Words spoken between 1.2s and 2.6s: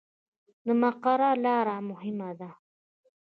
لاره مهمه ده